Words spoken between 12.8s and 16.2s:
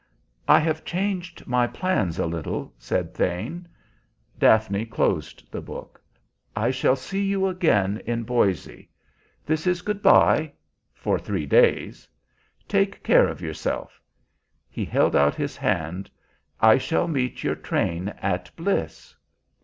care of yourself." He held out his hand.